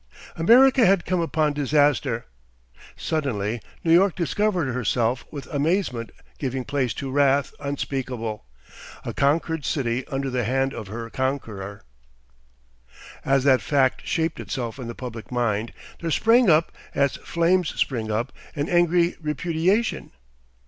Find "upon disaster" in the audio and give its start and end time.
1.21-2.25